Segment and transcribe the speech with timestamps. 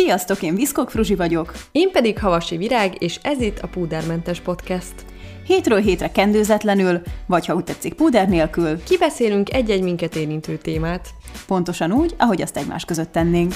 [0.00, 1.52] Sziasztok, én Viszkok Fruzsi vagyok.
[1.72, 4.94] Én pedig Havasi Virág, és ez itt a Púdermentes Podcast.
[5.46, 8.82] Hétről hétre kendőzetlenül, vagy ha úgy tetszik, púder nélkül.
[8.82, 11.08] Kibeszélünk egy-egy minket érintő témát.
[11.46, 13.54] Pontosan úgy, ahogy azt egymás között tennénk.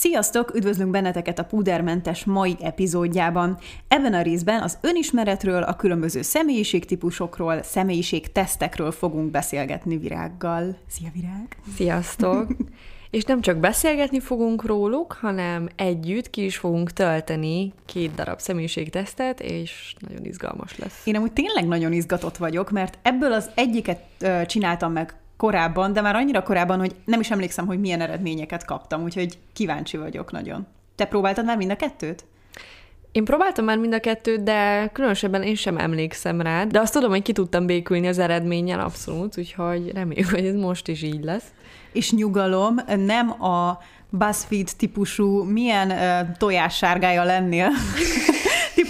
[0.00, 0.54] Sziasztok!
[0.54, 3.58] Üdvözlünk benneteket a Pudermentes mai epizódjában.
[3.88, 10.76] Ebben a részben az önismeretről, a különböző személyiségtípusokról, személyiségtesztekről fogunk beszélgetni Virággal.
[10.88, 11.56] Szia Virág!
[11.76, 12.46] Sziasztok!
[13.10, 19.40] És nem csak beszélgetni fogunk róluk, hanem együtt ki is fogunk tölteni két darab személyiségtesztet,
[19.40, 21.00] és nagyon izgalmas lesz.
[21.04, 24.00] Én amúgy tényleg nagyon izgatott vagyok, mert ebből az egyiket
[24.46, 29.02] csináltam meg korábban, de már annyira korábban, hogy nem is emlékszem, hogy milyen eredményeket kaptam,
[29.02, 30.66] úgyhogy kíváncsi vagyok nagyon.
[30.94, 32.24] Te próbáltad már mind a kettőt?
[33.12, 37.10] Én próbáltam már mind a kettőt, de különösebben én sem emlékszem rá, de azt tudom,
[37.10, 41.46] hogy ki tudtam békülni az eredménnyel abszolút, úgyhogy reméljük, hogy ez most is így lesz.
[41.92, 43.78] És nyugalom, nem a
[44.10, 47.68] BuzzFeed típusú milyen uh, tojássárgája lennél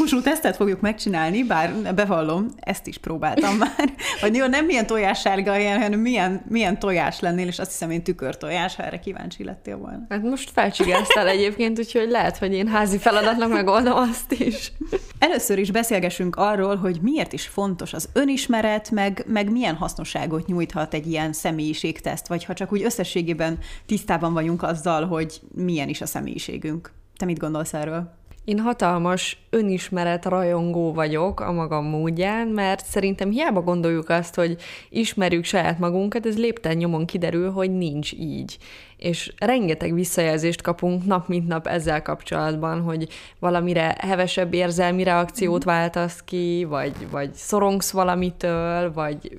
[0.01, 5.79] típusú tesztet fogjuk megcsinálni, bár bevallom, ezt is próbáltam már, hogy jó, nem milyen tojássárga
[5.79, 10.07] hanem milyen, milyen tojás lennél, és azt hiszem én tükörtojás, ha erre kíváncsi lettél volna.
[10.09, 14.73] Hát most felcsigáztál egyébként, úgyhogy lehet, hogy én házi feladatnak megoldom azt is.
[15.19, 20.95] Először is beszélgessünk arról, hogy miért is fontos az önismeret, meg, meg milyen hasznosságot nyújthat
[20.95, 26.07] egy ilyen személyiségteszt, vagy ha csak úgy összességében tisztában vagyunk azzal, hogy milyen is a
[26.07, 26.93] személyiségünk.
[27.17, 28.19] Te mit gondolsz erről?
[28.45, 34.57] Én hatalmas önismeret rajongó vagyok a magam módján, mert szerintem hiába gondoljuk azt, hogy
[34.89, 38.59] ismerjük saját magunkat, ez lépten nyomon kiderül, hogy nincs így
[39.01, 45.69] és rengeteg visszajelzést kapunk nap mint nap ezzel kapcsolatban, hogy valamire hevesebb érzelmi reakciót mhm.
[45.69, 49.39] váltasz ki, vagy, vagy szorongsz valamitől, vagy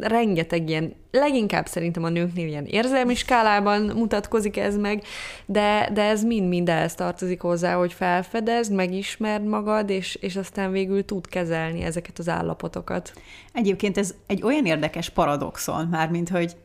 [0.00, 5.02] rengeteg ilyen, leginkább szerintem a nőknél ilyen érzelmi skálában mutatkozik ez meg,
[5.46, 11.04] de, de ez mind-mind ehhez tartozik hozzá, hogy felfedezd, megismerd magad, és, és aztán végül
[11.04, 13.12] tud kezelni ezeket az állapotokat.
[13.52, 16.56] Egyébként ez egy olyan érdekes paradoxon, mármint, hogy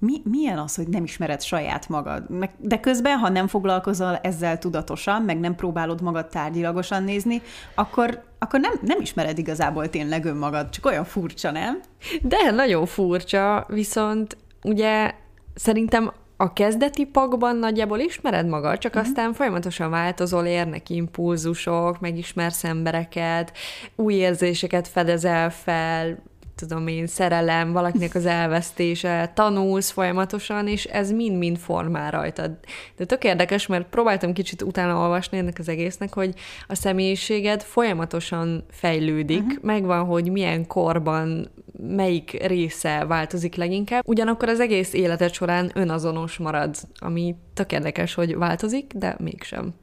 [0.00, 2.24] mi, milyen az, hogy nem ismered saját magad?
[2.58, 7.42] De közben, ha nem foglalkozol ezzel tudatosan, meg nem próbálod magad tárgyilagosan nézni,
[7.74, 11.80] akkor, akkor nem, nem ismered igazából tényleg önmagad, csak olyan furcsa, nem?
[12.22, 15.14] De nagyon furcsa, viszont ugye
[15.54, 19.08] szerintem a kezdeti pakban nagyjából ismered magad, csak uh-huh.
[19.08, 23.52] aztán folyamatosan változol, érnek impulzusok, megismersz embereket,
[23.96, 26.22] új érzéseket fedezel fel,
[26.60, 32.58] tudom én, szerelem, valakinek az elvesztése, tanulsz folyamatosan, és ez mind-mind formál rajtad.
[32.96, 36.34] De tök érdekes, mert próbáltam kicsit utána olvasni ennek az egésznek, hogy
[36.66, 39.62] a személyiséged folyamatosan fejlődik, uh-huh.
[39.62, 41.50] megvan, hogy milyen korban
[41.88, 48.36] melyik része változik leginkább, ugyanakkor az egész életed során önazonos marad, ami tök érdekes, hogy
[48.36, 49.74] változik, de mégsem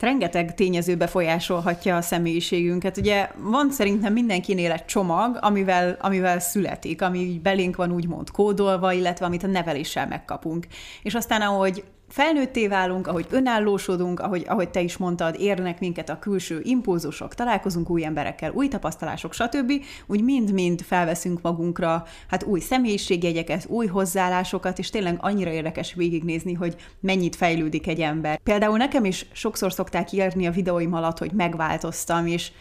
[0.00, 2.96] rengeteg tényező befolyásolhatja a személyiségünket.
[2.96, 9.26] Ugye van szerintem mindenkinél egy csomag, amivel, amivel születik, ami belénk van úgymond kódolva, illetve
[9.26, 10.66] amit a neveléssel megkapunk.
[11.02, 16.18] És aztán, ahogy felnőtté válunk, ahogy önállósodunk, ahogy, ahogy te is mondtad, érnek minket a
[16.18, 19.72] külső impulzusok, találkozunk új emberekkel, új tapasztalások, stb.,
[20.06, 26.76] úgy mind-mind felveszünk magunkra hát új személyiségjegyeket, új hozzáállásokat, és tényleg annyira érdekes végignézni, hogy
[27.00, 28.38] mennyit fejlődik egy ember.
[28.38, 32.52] Például nekem is sokszor szokták írni a videóim alatt, hogy megváltoztam, és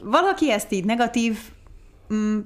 [0.00, 1.38] valaki ezt így negatív
[2.14, 2.38] mm,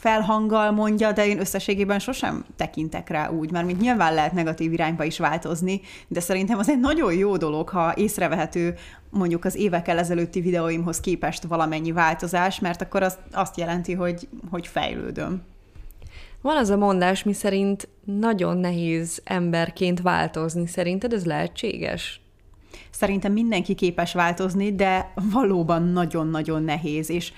[0.00, 5.04] felhanggal mondja, de én összességében sosem tekintek rá úgy, mert mint nyilván lehet negatív irányba
[5.04, 8.74] is változni, de szerintem az egy nagyon jó dolog, ha észrevehető
[9.10, 14.66] mondjuk az évekkel ezelőtti videóimhoz képest valamennyi változás, mert akkor az azt jelenti, hogy, hogy
[14.66, 15.42] fejlődöm.
[16.42, 20.66] Van az a mondás, mi szerint nagyon nehéz emberként változni.
[20.66, 22.20] Szerinted ez lehetséges?
[22.90, 27.32] Szerintem mindenki képes változni, de valóban nagyon-nagyon nehéz, és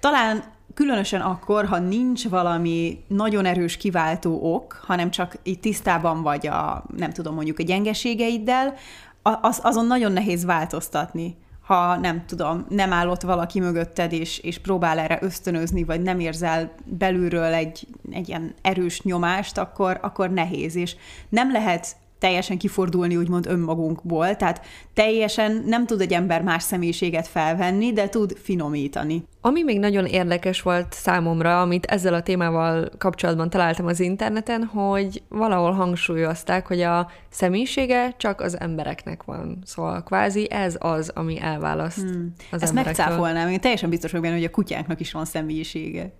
[0.00, 6.46] talán különösen akkor, ha nincs valami nagyon erős kiváltó ok, hanem csak itt tisztában vagy
[6.46, 8.74] a, nem tudom, mondjuk a gyengeségeiddel,
[9.22, 11.36] az, azon nagyon nehéz változtatni
[11.66, 16.20] ha nem tudom, nem áll ott valaki mögötted, és, és próbál erre ösztönözni, vagy nem
[16.20, 20.96] érzel belülről egy, egy ilyen erős nyomást, akkor, akkor nehéz, és
[21.28, 27.92] nem lehet teljesen kifordulni úgymond önmagunkból, tehát teljesen nem tud egy ember más személyiséget felvenni,
[27.92, 29.24] de tud finomítani.
[29.40, 35.22] Ami még nagyon érdekes volt számomra, amit ezzel a témával kapcsolatban találtam az interneten, hogy
[35.28, 39.58] valahol hangsúlyozták, hogy a személyisége csak az embereknek van.
[39.64, 42.32] Szóval kvázi ez az, ami elválaszt hmm.
[42.50, 46.12] az Ezt megcáfolnám, én teljesen biztos vagyok benne, hogy a kutyáknak is van személyisége.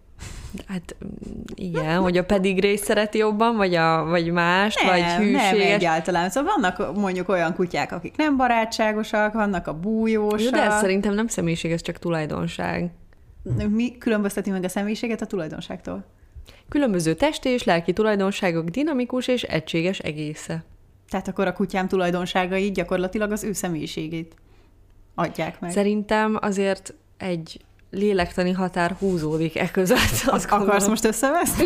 [0.67, 5.51] Hát mm, igen, hogy a pedigré szereti jobban, vagy, a, vagy mást, nem, vagy hűséges.
[5.51, 6.31] Nem, egyáltalán.
[6.31, 10.41] Szóval vannak mondjuk olyan kutyák, akik nem barátságosak, vannak a bújósak.
[10.41, 12.91] Jó, de ez szerintem nem személyiség, ez csak tulajdonság.
[13.69, 16.05] Mi különbözteti meg a személyiséget a tulajdonságtól?
[16.69, 20.65] Különböző testi és lelki tulajdonságok dinamikus és egységes egésze.
[21.09, 24.35] Tehát akkor a kutyám tulajdonságai gyakorlatilag az ő személyiségét
[25.15, 25.71] adják meg.
[25.71, 27.61] Szerintem azért egy
[27.91, 29.99] lélektani határ húzódik e között.
[30.27, 30.89] Azt akarsz gondolom.
[30.89, 31.65] most összeveszni?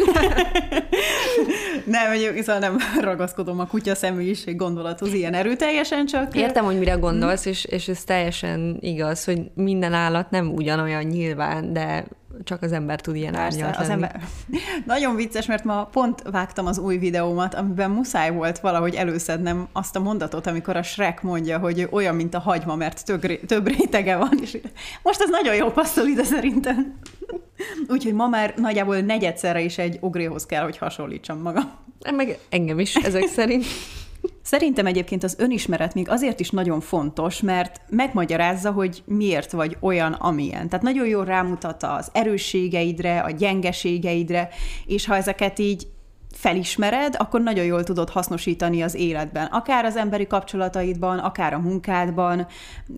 [1.85, 6.37] nem, mondjuk, szóval nem ragaszkodom a kutya személyiség gondolathoz ilyen erőteljesen, csak...
[6.37, 11.73] Értem, hogy mire gondolsz, és, és ez teljesen igaz, hogy minden állat nem ugyanolyan nyilván,
[11.73, 12.05] de
[12.45, 14.03] csak az ember tud ilyen Persze, árnyalt az lenni.
[14.03, 14.21] Ember...
[14.87, 19.97] Nagyon vicces, mert ma pont vágtam az új videómat, amiben muszáj volt valahogy előszednem azt
[19.97, 24.17] a mondatot, amikor a Shrek mondja, hogy olyan, mint a hagyma, mert több, több rétege
[24.17, 24.59] van, és
[25.03, 26.99] most ez nagyon jó passzol ide szerintem.
[27.93, 31.71] Úgyhogy ma már nagyjából negyedszerre is egy ogréhoz kell, hogy hasonlítsam magam.
[32.17, 33.65] Meg engem is, ezek szerint.
[34.43, 40.13] Szerintem egyébként az önismeret még azért is nagyon fontos, mert megmagyarázza, hogy miért vagy olyan,
[40.13, 40.69] amilyen.
[40.69, 44.49] Tehát nagyon jól rámutat az erősségeidre, a gyengeségeidre,
[44.87, 45.87] és ha ezeket így
[46.33, 49.47] felismered, akkor nagyon jól tudod hasznosítani az életben.
[49.47, 52.47] Akár az emberi kapcsolataidban, akár a munkádban.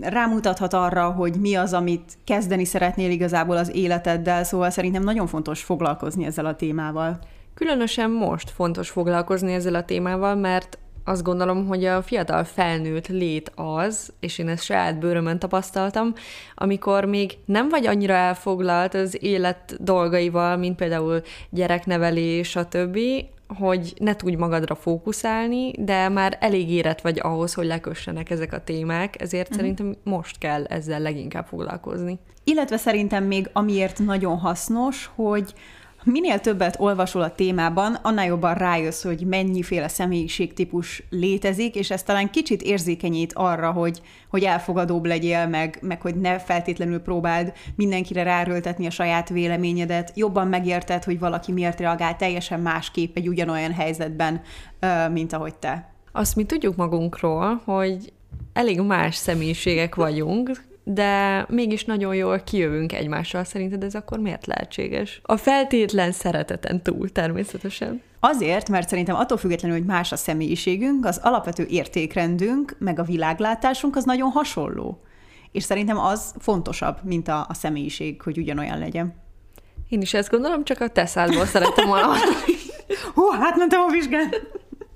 [0.01, 5.63] Rámutathat arra, hogy mi az, amit kezdeni szeretnél igazából az életeddel, szóval szerintem nagyon fontos
[5.63, 7.19] foglalkozni ezzel a témával.
[7.55, 13.53] Különösen most fontos foglalkozni ezzel a témával, mert azt gondolom, hogy a fiatal felnőtt lét
[13.55, 16.13] az, és én ezt saját bőrömön tapasztaltam,
[16.55, 22.99] amikor még nem vagy annyira elfoglalt az élet dolgaival, mint például gyereknevelés, stb.,
[23.59, 28.65] hogy ne tudj magadra fókuszálni, de már elég érett vagy ahhoz, hogy lekössenek ezek a
[28.65, 29.59] témák, ezért uh-huh.
[29.59, 32.19] szerintem most kell ezzel leginkább foglalkozni.
[32.45, 35.55] Illetve szerintem még amiért nagyon hasznos, hogy
[36.05, 42.31] Minél többet olvasol a témában, annál jobban rájössz, hogy mennyiféle személyiségtípus létezik, és ez talán
[42.31, 48.87] kicsit érzékenyít arra, hogy, hogy elfogadóbb legyél, meg, meg hogy ne feltétlenül próbáld mindenkire ráröltetni
[48.87, 54.41] a saját véleményedet, jobban megérted, hogy valaki miért reagál teljesen másképp egy ugyanolyan helyzetben,
[55.13, 55.93] mint ahogy te.
[56.13, 58.13] Azt mi tudjuk magunkról, hogy
[58.53, 63.45] elég más személyiségek vagyunk, de mégis nagyon jól kijövünk egymással.
[63.45, 65.21] Szerinted ez akkor miért lehetséges?
[65.23, 68.03] A feltétlen szereteten túl természetesen.
[68.21, 73.97] Azért, mert szerintem attól függetlenül, hogy más a személyiségünk, az alapvető értékrendünk, meg a világlátásunk
[73.97, 75.03] az nagyon hasonló.
[75.53, 79.15] És szerintem az fontosabb, mint a, a személyiség, hogy ugyanolyan legyen.
[79.89, 82.07] Én is ezt gondolom, csak a te szádból szerettem volna
[83.15, 84.35] Hú, hát mentem a vizsgán.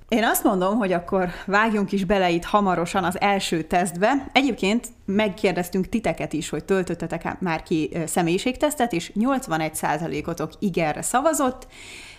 [0.09, 4.29] Én azt mondom, hogy akkor vágjunk is bele itt hamarosan az első tesztbe.
[4.33, 11.67] Egyébként megkérdeztünk titeket is, hogy töltöttetek már ki személyiségtesztet, és 81%-otok igenre szavazott,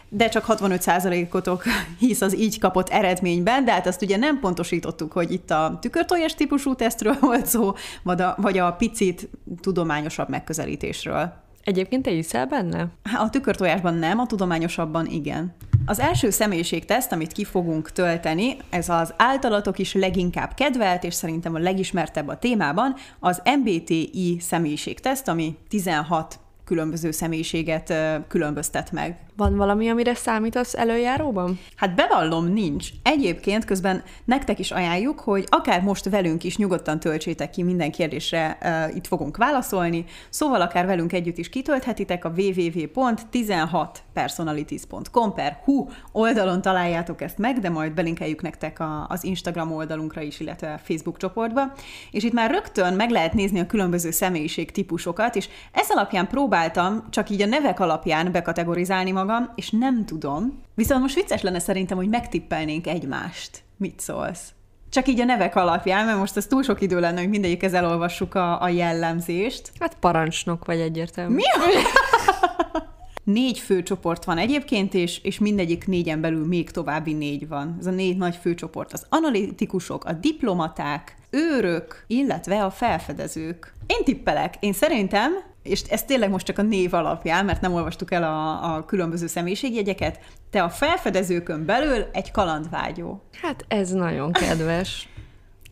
[0.08, 1.62] de csak 65%-otok
[1.98, 6.34] hisz az így kapott eredményben, de hát azt ugye nem pontosítottuk, hogy itt a tükörtojás
[6.34, 9.28] típusú tesztről volt szó, vagy a, vagy a picit
[9.60, 11.46] tudományosabb megközelítésről.
[11.64, 12.88] Egyébként te hiszel benne?
[13.18, 15.54] A tükörtojásban nem, a tudományosabban igen.
[15.86, 21.54] Az első személyiségteszt, amit ki fogunk tölteni, ez az általatok is leginkább kedvelt, és szerintem
[21.54, 27.94] a legismertebb a témában, az MBTI személyiségteszt, ami 16 különböző személyiséget
[28.28, 29.16] különböztet meg.
[29.36, 31.58] Van valami, amire számítasz előjáróban?
[31.76, 32.88] Hát bevallom, nincs.
[33.02, 38.58] Egyébként közben nektek is ajánljuk, hogy akár most velünk is nyugodtan töltsétek ki minden kérdésre,
[38.62, 46.62] uh, itt fogunk válaszolni, szóval akár velünk együtt is kitölthetitek a www.16personalities.com per hu oldalon
[46.62, 51.16] találjátok ezt meg, de majd belinkeljük nektek a, az Instagram oldalunkra is, illetve a Facebook
[51.16, 51.72] csoportba.
[52.10, 57.10] És itt már rögtön meg lehet nézni a különböző személyiség típusokat, és ez alapján próbáltam
[57.10, 60.62] csak így a nevek alapján bekategorizálni magam, és nem tudom.
[60.74, 63.62] Viszont most vicces lenne szerintem, hogy megtippelnénk egymást.
[63.76, 64.52] Mit szólsz?
[64.90, 68.34] Csak így a nevek alapján, mert most ez túl sok idő lenne, hogy mindegyikhez elolvassuk
[68.34, 69.72] a, a jellemzést.
[69.80, 71.34] Hát parancsnok vagy egyértelmű.
[71.34, 71.42] Mi?
[73.32, 77.76] négy főcsoport van egyébként, és, és mindegyik négyen belül még további négy van.
[77.80, 78.92] Ez a négy nagy főcsoport.
[78.92, 83.72] Az analitikusok, a diplomaták, őrök, illetve a felfedezők.
[83.86, 84.54] Én tippelek.
[84.60, 85.32] Én szerintem
[85.68, 89.26] és ez tényleg most csak a név alapján, mert nem olvastuk el a, a különböző
[89.26, 90.20] személyiségjegyeket,
[90.50, 93.22] te a felfedezőkön belül egy kalandvágyó.
[93.42, 95.08] Hát ez nagyon kedves.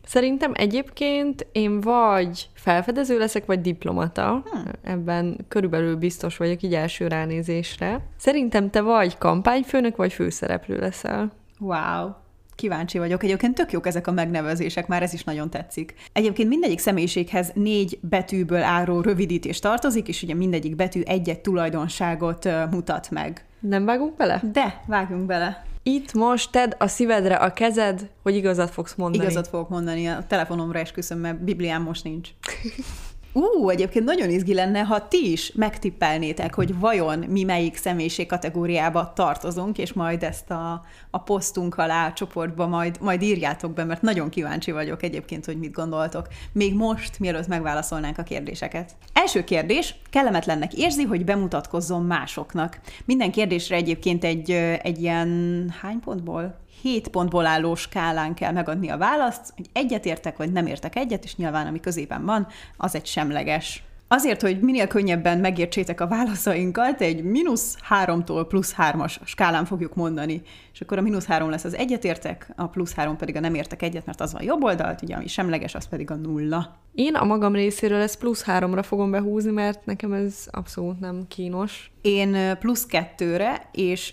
[0.06, 4.42] Szerintem egyébként én vagy felfedező leszek, vagy diplomata.
[4.50, 4.64] Hmm.
[4.82, 8.00] Ebben körülbelül biztos vagyok így első ránézésre.
[8.16, 11.32] Szerintem te vagy kampányfőnök, vagy főszereplő leszel.
[11.58, 12.10] Wow.
[12.56, 13.22] Kíváncsi vagyok.
[13.22, 15.94] Egyébként tök jók ezek a megnevezések, már ez is nagyon tetszik.
[16.12, 23.10] Egyébként mindegyik személyiséghez négy betűből álló rövidítés tartozik, és ugye mindegyik betű egy-egy tulajdonságot mutat
[23.10, 23.44] meg.
[23.60, 24.42] Nem vágunk bele?
[24.52, 25.64] De, vágjunk bele.
[25.82, 29.24] Itt most tedd a szívedre a kezed, hogy igazat fogsz mondani.
[29.24, 32.28] Igazat fogok mondani, a telefonomra esküszöm, mert Bibliám most nincs.
[33.36, 39.12] Ú, egyébként nagyon izgi lenne, ha ti is megtippelnétek, hogy vajon mi melyik személyiség kategóriába
[39.12, 44.02] tartozunk, és majd ezt a, a posztunk alá a csoportba majd, majd írjátok be, mert
[44.02, 46.28] nagyon kíváncsi vagyok egyébként, hogy mit gondoltok.
[46.52, 48.94] Még most, mielőtt megválaszolnánk a kérdéseket.
[49.12, 52.80] Első kérdés, kellemetlennek érzi, hogy bemutatkozzon másoknak.
[53.04, 54.50] Minden kérdésre egyébként egy,
[54.82, 56.64] egy ilyen hány pontból?
[56.82, 61.24] 7 pontból álló skálán kell megadni a választ, hogy egyet értek, vagy nem értek egyet,
[61.24, 63.84] és nyilván ami középen van, az egy semleges.
[64.08, 70.42] Azért, hogy minél könnyebben megértsétek a válaszainkat, egy mínusz háromtól plusz hármas skálán fogjuk mondani.
[70.72, 73.82] És akkor a mínusz három lesz az egyetértek, a plusz három pedig a nem értek
[73.82, 76.76] egyet, mert az van jobb oldalt, ugye ami semleges, az pedig a nulla.
[76.94, 81.90] Én a magam részéről ezt plusz háromra fogom behúzni, mert nekem ez abszolút nem kínos.
[82.00, 84.12] Én plusz kettőre, és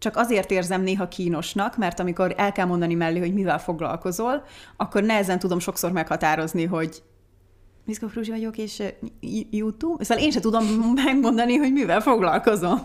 [0.00, 4.44] csak azért érzem néha kínosnak, mert amikor el kell mondani mellé, hogy mivel foglalkozol,
[4.76, 7.02] akkor nehezen tudom sokszor meghatározni, hogy
[7.84, 8.82] Miszka Fruzsi vagyok, és
[9.50, 10.04] YouTube.
[10.04, 10.64] Szóval én sem tudom
[10.94, 12.78] megmondani, hogy mivel foglalkozom.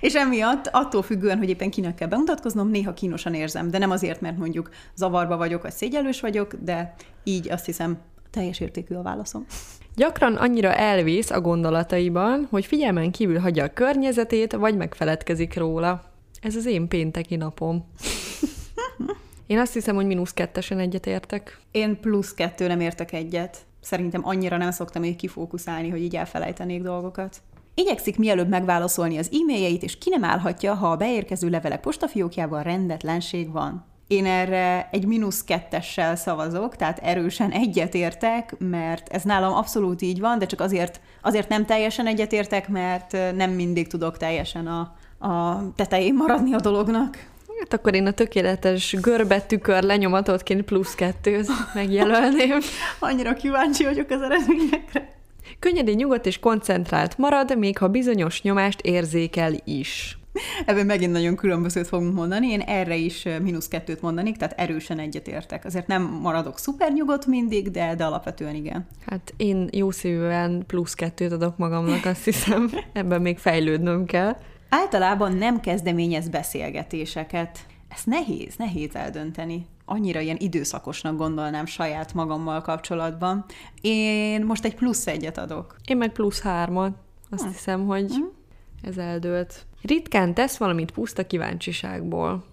[0.00, 4.20] És emiatt attól függően, hogy éppen kinek kell bemutatkoznom, néha kínosan érzem, de nem azért,
[4.20, 7.98] mert mondjuk zavarba vagyok, vagy szégyelős vagyok, de így azt hiszem
[8.30, 9.46] teljes értékű a válaszom.
[9.96, 16.13] Gyakran annyira elvész a gondolataiban, hogy figyelmen kívül hagyja a környezetét, vagy megfeledkezik róla.
[16.44, 17.84] Ez az én pénteki napom.
[19.46, 21.60] Én azt hiszem, hogy mínusz kettesen egyet értek.
[21.70, 23.58] Én plusz kettő nem értek egyet.
[23.80, 27.36] Szerintem annyira nem szoktam még kifókuszálni, hogy így elfelejtenék dolgokat.
[27.74, 33.52] Igyekszik mielőbb megválaszolni az e-mailjeit, és ki nem állhatja, ha a beérkező levelek postafiókjában rendetlenség
[33.52, 33.84] van.
[34.06, 40.38] Én erre egy mínusz kettessel szavazok, tehát erősen egyetértek, mert ez nálam abszolút így van,
[40.38, 46.14] de csak azért, azért nem teljesen egyetértek, mert nem mindig tudok teljesen a, a tetején
[46.14, 47.16] maradni a dolognak.
[47.58, 52.58] Hát akkor én a tökéletes görbetükör lenyomatotként plusz kettőt megjelölném.
[52.98, 55.12] Annyira kíváncsi vagyok az eredményekre.
[55.58, 60.18] Könnyedén nyugodt és koncentrált marad, még ha bizonyos nyomást érzékel is.
[60.66, 62.48] Ebben megint nagyon különbözőt fogunk mondani.
[62.48, 65.64] Én erre is mínusz kettőt mondanék, tehát erősen egyetértek.
[65.64, 68.86] Azért nem maradok szuper nyugodt mindig, de, de alapvetően igen.
[69.06, 72.70] Hát én jó szívűen plusz kettőt adok magamnak, azt hiszem.
[72.92, 74.36] Ebben még fejlődnöm kell.
[74.76, 77.66] Általában nem kezdeményez beszélgetéseket.
[77.88, 79.66] Ez nehéz, nehéz eldönteni.
[79.84, 83.44] Annyira ilyen időszakosnak gondolnám saját magammal kapcsolatban.
[83.80, 85.76] Én most egy plusz egyet adok.
[85.86, 86.96] Én meg plusz hármat.
[87.30, 87.48] Azt hm.
[87.48, 88.22] hiszem, hogy hm.
[88.88, 89.66] ez eldőlt.
[89.82, 92.44] Ritkán tesz valamit puszta kíváncsiságból.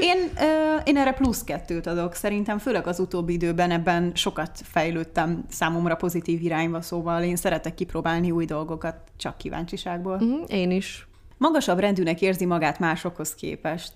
[0.00, 2.14] Én, ö, én erre plusz kettőt adok.
[2.14, 8.30] Szerintem főleg az utóbbi időben ebben sokat fejlődtem számomra pozitív irányba, szóval én szeretek kipróbálni
[8.30, 10.20] új dolgokat csak kíváncsiságból.
[10.24, 11.06] Mm, én is.
[11.38, 13.92] Magasabb rendűnek érzi magát másokhoz képest.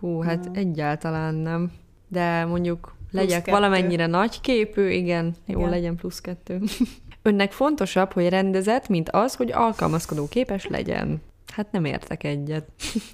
[0.00, 0.54] Hú, hát hmm.
[0.54, 1.72] egyáltalán nem.
[2.08, 6.60] De mondjuk legyek valamennyire nagy képű, igen, igen, jó legyen plusz kettő.
[7.22, 11.22] Önnek fontosabb, hogy rendezett, mint az, hogy alkalmazkodó képes legyen.
[11.52, 12.68] Hát nem értek egyet.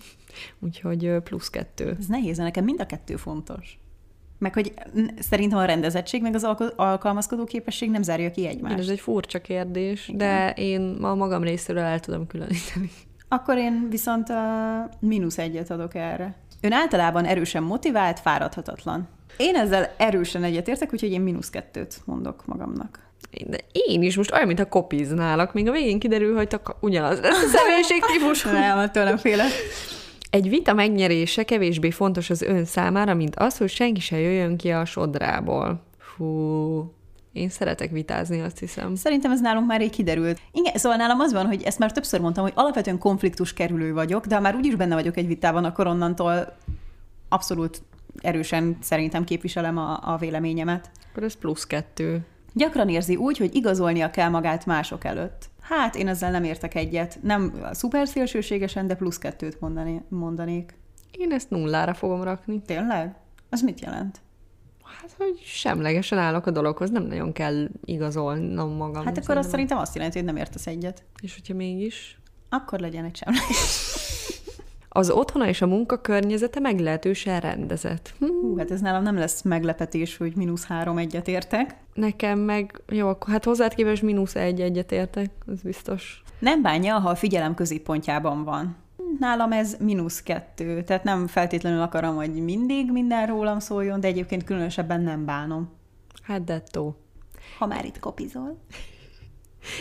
[0.65, 1.97] Úgyhogy plusz kettő.
[1.99, 3.79] Ez nehéz, nekem mind a kettő fontos.
[4.39, 4.75] Meg hogy
[5.19, 6.45] szerintem a rendezettség, meg az
[6.77, 8.79] alkalmazkodó képesség nem zárja ki egymást.
[8.79, 10.19] Ez egy furcsa kérdés, Igen.
[10.19, 12.91] de én a magam részéről el tudom különíteni.
[13.33, 16.35] Akkor én viszont a mínusz egyet adok erre.
[16.61, 19.09] Ön általában erősen motivált, fáradhatatlan.
[19.37, 22.99] Én ezzel erősen egyetértek, úgyhogy én mínusz kettőt mondok magamnak.
[23.47, 27.21] De én is most olyan, mint a kopiználak, még a végén kiderül, hogy tak ugyanaz
[27.21, 28.43] lesz a személyiség típus.
[28.53, 29.45] Nem, tőlem féle.
[30.31, 34.71] Egy vita megnyerése kevésbé fontos az ön számára, mint az, hogy senki se jöjjön ki
[34.71, 35.83] a sodrából.
[35.99, 36.95] Fú,
[37.33, 38.95] én szeretek vitázni, azt hiszem.
[38.95, 40.41] Szerintem ez nálunk már így kiderült.
[40.53, 44.27] Igen, szóval nálam az van, hogy ezt már többször mondtam, hogy alapvetően konfliktus kerülő vagyok,
[44.27, 46.57] de ha már úgyis benne vagyok egy vitában, akkor onnantól
[47.29, 47.83] abszolút
[48.21, 50.91] erősen szerintem képviselem a, a véleményemet.
[51.11, 52.27] Akkor ez plusz kettő.
[52.53, 55.49] Gyakran érzi úgy, hogy igazolnia kell magát mások előtt.
[55.61, 57.19] Hát én ezzel nem értek egyet.
[57.23, 60.75] Nem szuper szélsőségesen, de plusz kettőt mondani, mondanék.
[61.11, 62.63] Én ezt nullára fogom rakni.
[62.63, 63.15] Tényleg?
[63.51, 64.21] Az mit jelent?
[65.01, 69.05] Hát, hogy semlegesen állok a dologhoz, nem nagyon kell igazolnom magam.
[69.05, 71.03] Hát akkor azt szerintem azt jelenti, hogy nem értesz egyet.
[71.23, 72.19] És hogyha mégis?
[72.49, 73.89] Akkor legyen egy semleges.
[74.93, 78.15] Az otthona és a munka környezete meglehetősen rendezett.
[78.19, 78.27] Hm.
[78.27, 81.77] Hú, hát ez nálam nem lesz meglepetés, hogy mínusz három egyet értek.
[81.95, 86.23] Nekem meg, jó, akkor hát hozzád képest mínusz egy egyet értek, az biztos.
[86.39, 88.77] Nem bánja, ha a figyelem középpontjában van.
[89.19, 94.45] Nálam ez mínusz kettő, tehát nem feltétlenül akarom, hogy mindig minden rólam szóljon, de egyébként
[94.45, 95.71] különösebben nem bánom.
[96.23, 96.97] Hát dettó.
[97.59, 98.59] Ha már itt kopizol.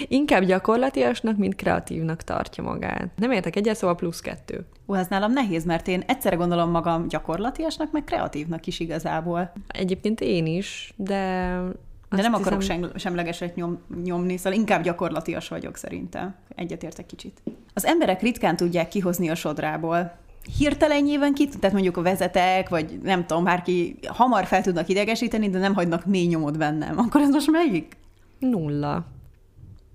[0.07, 3.09] Inkább gyakorlatiasnak, mint kreatívnak tartja magát.
[3.15, 4.65] Nem értek egyet, szóval plusz kettő.
[4.87, 9.51] Ó, ez nálam nehéz, mert én egyszerre gondolom magam gyakorlatiasnak, meg kreatívnak is igazából.
[9.67, 11.61] Egyébként én is, de...
[12.09, 12.81] De nem akarok hiszem...
[12.81, 16.35] sem, semlegeset nyom, nyomni, szóval inkább gyakorlatias vagyok szerintem.
[16.55, 17.41] Egyetértek kicsit.
[17.73, 20.17] Az emberek ritkán tudják kihozni a sodrából.
[20.57, 25.49] Hirtelen nyilván ki, tehát mondjuk a vezetek, vagy nem tudom, bárki hamar fel tudnak idegesíteni,
[25.49, 26.97] de nem hagynak mély nyomot bennem.
[26.97, 27.97] Akkor ez most melyik?
[28.39, 29.05] Nulla.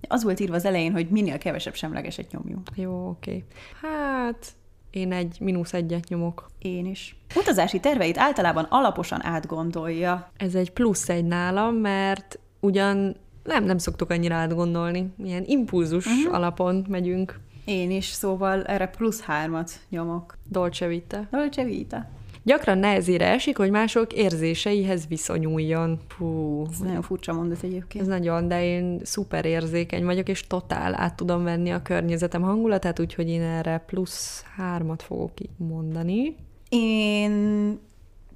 [0.07, 2.69] Az volt írva az elején, hogy minél kevesebb semlegeset nyomjunk.
[2.75, 3.29] Jó, oké.
[3.29, 3.43] Okay.
[3.81, 4.53] Hát,
[4.95, 6.49] én egy mínusz egyet nyomok.
[6.59, 7.15] Én is.
[7.35, 10.31] Utazási terveit általában alaposan átgondolja.
[10.37, 15.13] Ez egy plusz egy nálam, mert ugyan nem, nem szoktuk annyira átgondolni.
[15.23, 16.33] Ilyen impulzus uh-huh.
[16.35, 17.39] alapon megyünk.
[17.65, 20.37] Én is, szóval erre plusz hármat nyomok.
[20.49, 21.27] Dolce vita.
[21.31, 22.05] Dolce vita.
[22.45, 25.99] Gyakran nehezére esik, hogy mások érzéseihez viszonyuljon.
[26.07, 26.63] Fú.
[26.71, 28.03] Ez nagyon furcsa mondat egyébként.
[28.03, 32.99] Ez nagyon, de én szuper érzékeny vagyok, és totál át tudom venni a környezetem hangulatát,
[32.99, 36.35] úgyhogy én erre plusz hármat fogok mondani.
[36.69, 37.77] Én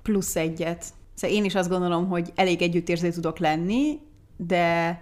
[0.02, 0.86] plusz egyet.
[1.14, 4.00] Szóval én is azt gondolom, hogy elég együttérző tudok lenni,
[4.38, 4.98] de,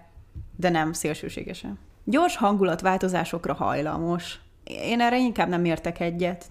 [0.55, 1.79] de nem szélsőségesen.
[2.03, 4.39] Gyors hangulatváltozásokra hajlamos.
[4.63, 6.45] Én erre inkább nem értek egyet.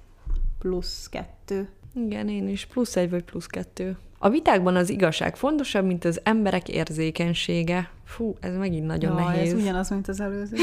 [0.59, 1.69] Plusz kettő.
[2.05, 2.67] Igen, én is.
[2.67, 3.97] Plusz egy vagy plusz kettő.
[4.19, 7.91] A vitákban az igazság fontosabb, mint az emberek érzékenysége.
[8.05, 9.53] Fú, ez megint nagyon ja, nehéz.
[9.53, 10.57] ez ugyanaz, mint az előző.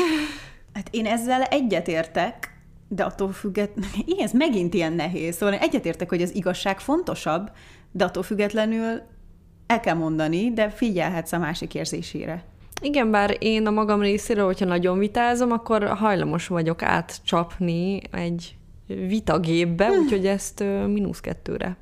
[0.73, 5.35] Hát én ezzel egyetértek, de attól függetlenül, igen, ez megint ilyen nehéz.
[5.35, 7.51] Szóval én egyetértek, hogy az igazság fontosabb,
[7.91, 9.01] de attól függetlenül
[9.67, 12.43] el kell mondani, de figyelhetsz a másik érzésére.
[12.81, 18.55] Igen, bár én a magam részéről, hogyha nagyon vitázom, akkor hajlamos vagyok átcsapni egy
[18.87, 21.77] vitagépbe, úgyhogy ezt mínusz kettőre.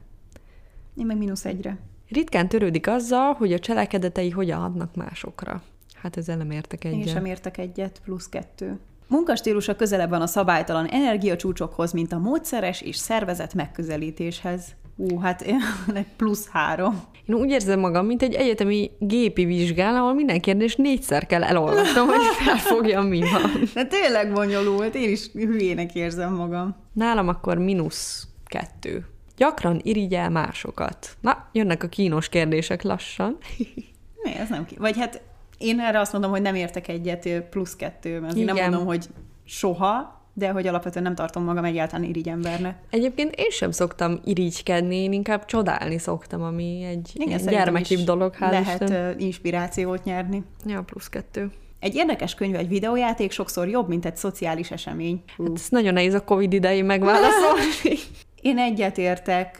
[0.95, 1.77] Én meg mínusz egyre.
[2.09, 5.63] Ritkán törődik azzal, hogy a cselekedetei hogyan hatnak másokra.
[5.93, 6.99] Hát ezzel nem értek egyet.
[6.99, 8.79] Én sem értek egyet, plusz kettő.
[9.07, 14.75] Munkastílusa közelebb van a szabálytalan energiacsúcsokhoz, mint a módszeres és szervezet megközelítéshez.
[15.01, 15.59] Ú, hát én
[16.17, 17.01] plusz három.
[17.25, 22.07] Én úgy érzem magam, mint egy egyetemi gépi vizsgál, ahol minden kérdés négyszer kell elolvasnom,
[22.07, 23.69] hogy felfogjam, mi van.
[23.73, 26.75] De tényleg bonyolult, én is hülyének érzem magam.
[26.93, 29.05] Nálam akkor mínusz kettő.
[29.37, 31.17] Gyakran irigyel másokat.
[31.21, 33.37] Na, jönnek a kínos kérdések lassan.
[34.23, 34.75] Mi, ez nem ki.
[34.79, 35.21] Vagy hát
[35.57, 39.05] én erre azt mondom, hogy nem értek egyet plusz kettő, mert én nem mondom, hogy
[39.45, 42.77] soha, de hogy alapvetően nem tartom magam egyáltalán irigy embernek.
[42.89, 48.35] Egyébként én sem szoktam irigykedni, én inkább csodálni szoktam, ami egy Igen, gyermekibb dolog.
[48.39, 49.19] Lehet Isten.
[49.19, 50.43] inspirációt nyerni.
[50.65, 51.51] Ja, plusz kettő.
[51.79, 55.23] Egy érdekes könyv, egy videójáték sokszor jobb, mint egy szociális esemény.
[55.37, 57.63] Hát ez nagyon nehéz a Covid idején megválaszolni.
[58.41, 59.59] Én egyetértek.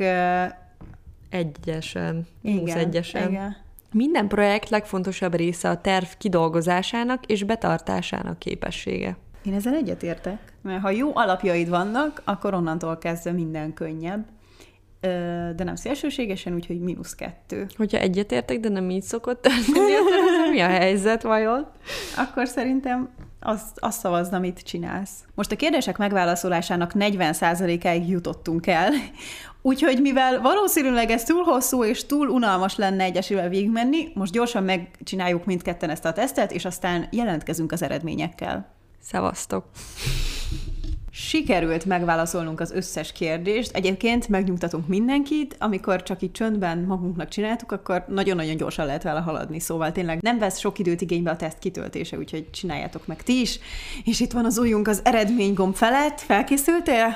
[1.29, 2.27] Egyesen.
[2.41, 3.29] Igen, egyesen.
[3.29, 3.55] Igen.
[3.91, 9.17] Minden projekt legfontosabb része a terv kidolgozásának és betartásának képessége.
[9.43, 14.25] Én ezzel egyetértek, mert ha jó alapjaid vannak, akkor onnantól kezdve minden könnyebb,
[15.55, 17.67] de nem szélsőségesen, úgyhogy mínusz kettő.
[17.77, 19.93] Hogyha egyetértek, de nem így szokott történni,
[20.51, 21.67] mi a helyzet vajon?
[22.17, 25.23] Akkor szerintem azt, azt szavazd, amit csinálsz.
[25.35, 28.91] Most a kérdések megválaszolásának 40%-áig jutottunk el,
[29.61, 35.45] úgyhogy mivel valószínűleg ez túl hosszú és túl unalmas lenne egyesével végigmenni, most gyorsan megcsináljuk
[35.45, 38.79] mindketten ezt a tesztet, és aztán jelentkezünk az eredményekkel.
[39.01, 39.65] Szevasztok!
[41.13, 43.75] Sikerült megválaszolnunk az összes kérdést.
[43.75, 49.59] Egyébként megnyugtatunk mindenkit, amikor csak itt csöndben magunknak csináltuk, akkor nagyon-nagyon gyorsan lehet vele haladni.
[49.59, 53.59] Szóval tényleg nem vesz sok időt igénybe a teszt kitöltése, úgyhogy csináljátok meg ti is.
[54.03, 56.19] És itt van az ujjunk az eredménygomb felett.
[56.19, 57.15] Felkészültél?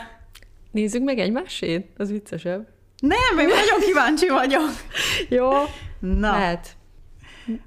[0.71, 2.67] Nézzük meg egymásét, az viccesebb.
[2.99, 4.69] Nem, én nagyon kíváncsi vagyok.
[5.29, 5.49] Jó,
[5.99, 6.31] Na.
[6.31, 6.75] Lehet.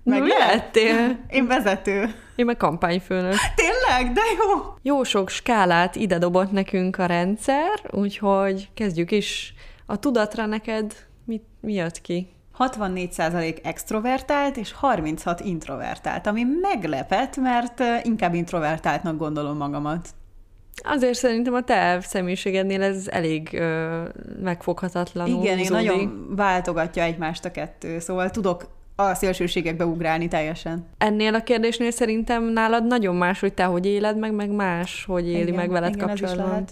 [0.03, 1.19] Meg Mi lettél?
[1.31, 2.15] Én vezető.
[2.37, 3.35] Én meg kampányfőnök.
[3.55, 4.13] Tényleg?
[4.13, 4.75] De jó!
[4.83, 9.55] Jó sok skálát ide dobott nekünk a rendszer, úgyhogy kezdjük is.
[9.87, 12.29] A tudatra neked mit, mi jött ki?
[12.59, 20.09] 64% extrovertált és 36 introvertált, ami meglepett, mert inkább introvertáltnak gondolom magamat.
[20.85, 24.03] Azért szerintem a te személyiségednél ez elég ö,
[24.43, 30.87] megfoghatatlanul Igen, én nagyon váltogatja egymást a kettő, szóval tudok a szélsőségekbe ugrálni teljesen.
[30.99, 35.29] Ennél a kérdésnél szerintem nálad nagyon más, hogy te hogy éled meg, meg más, hogy
[35.29, 36.65] éli igen, meg veled igen, kapcsolatban.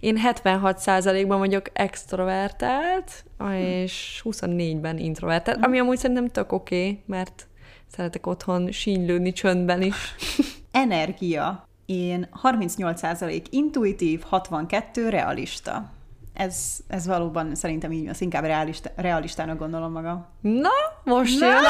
[0.00, 3.24] Én 76%-ban vagyok extrovertált,
[3.58, 7.46] és 24-ben introvertált, ami amúgy szerintem tök oké, okay, mert
[7.86, 10.14] szeretek otthon sínylődni csöndben is.
[10.70, 11.68] Energia.
[11.86, 15.90] Én 38% intuitív, 62 realista.
[16.34, 20.26] Ez, ez valóban szerintem így, az inkább realista, realistának gondolom magam.
[20.40, 20.70] Na,
[21.04, 21.46] most Na.
[21.46, 21.62] jön.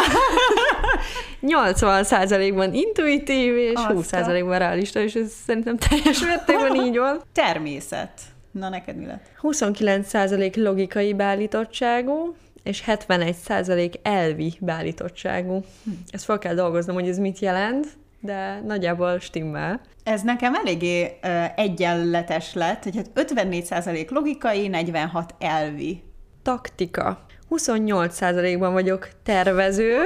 [1.43, 4.25] 80%-ban intuitív, és Aztán.
[4.25, 7.21] 20%-ban realista, és ez szerintem teljes mértékben így van.
[7.33, 8.21] Természet.
[8.51, 9.27] Na, neked mi lett?
[9.43, 15.65] 29% logikai beállítottságú, és 71% elvi beállítottságú.
[15.85, 15.91] Hm.
[16.11, 17.87] Ezt fel kell dolgoznom, hogy ez mit jelent,
[18.23, 19.81] de nagyjából stimmel.
[20.05, 26.03] Ez nekem eléggé uh, egyenletes lett, hogy hát 54% logikai, 46 elvi.
[26.43, 27.27] Taktika.
[27.51, 30.01] 28%-ban vagyok tervező,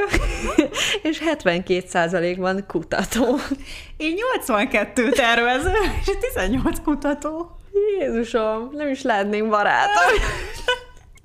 [1.09, 3.37] és 72%-ban kutató.
[3.97, 7.51] Én 82 tervező, és 18 kutató.
[7.99, 10.13] Jézusom, nem is lehetnénk barátok.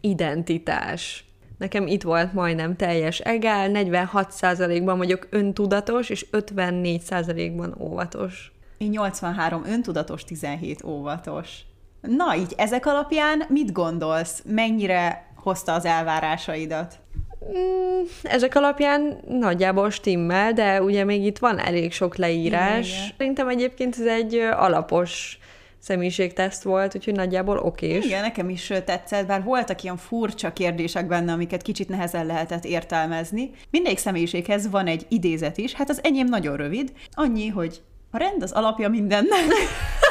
[0.02, 1.26] Identitás.
[1.62, 8.52] Nekem itt volt majdnem teljes egál, 46%-ban vagyok öntudatos, és 54%-ban óvatos.
[8.78, 11.60] Én 83 öntudatos, 17 óvatos.
[12.02, 14.44] Na így, ezek alapján mit gondolsz?
[14.46, 17.00] Mennyire hozta az elvárásaidat?
[17.46, 22.90] Mm, ezek alapján nagyjából stimmel, de ugye még itt van elég sok leírás.
[22.92, 25.40] Igen, Szerintem egyébként ez egy alapos
[25.82, 28.06] személyiségteszt volt, úgyhogy nagyjából okés.
[28.06, 33.52] Igen, nekem is tetszett, bár voltak ilyen furcsa kérdések benne, amiket kicsit nehezen lehetett értelmezni.
[33.70, 38.44] Mindegyik személyiséghez van egy idézet is, hát az enyém nagyon rövid, annyi, hogy a rend
[38.44, 39.44] az alapja mindennek.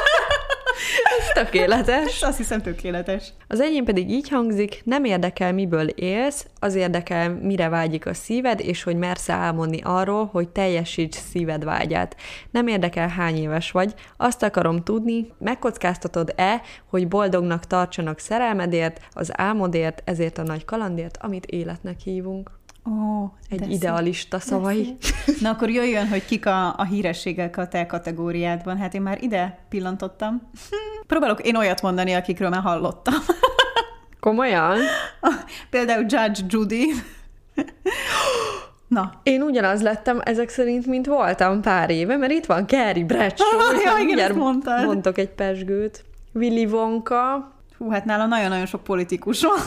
[1.19, 2.21] Ez tökéletes.
[2.21, 3.33] Azt hiszem tökéletes.
[3.47, 8.59] Az enyém pedig így hangzik, nem érdekel, miből élsz, az érdekel, mire vágyik a szíved,
[8.59, 12.15] és hogy mersz álmodni arról, hogy teljesíts szíved vágyát.
[12.51, 20.01] Nem érdekel, hány éves vagy, azt akarom tudni, megkockáztatod-e, hogy boldognak tartsanak szerelmedért, az álmodért,
[20.05, 22.59] ezért a nagy kalandért, amit életnek hívunk.
[22.85, 24.97] Ó, egy idealista szavai.
[25.39, 28.77] Na akkor jöjjön, hogy kik a, a hírességek a te kategóriádban.
[28.77, 30.49] Hát én már ide pillantottam.
[31.07, 33.13] Próbálok én olyat mondani, akikről már hallottam.
[34.19, 34.77] Komolyan?
[35.69, 36.91] Például Judge Judy.
[38.87, 39.11] Na.
[39.23, 43.59] Én ugyanaz lettem ezek szerint, mint voltam pár éve, mert itt van Carrie Bradshaw.
[43.59, 44.85] Ah, ja, igen, mondtad.
[44.85, 46.03] Mondtok egy pesgőt.
[46.33, 47.51] Willy Wonka.
[47.77, 49.59] Hú, hát nála nagyon-nagyon sok politikus van.